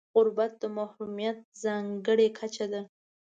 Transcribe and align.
غربت 0.15 0.51
د 0.61 0.63
محرومیت 0.77 1.37
ځانګړې 1.63 2.27
کچه 2.37 2.65
ده. 2.71 2.81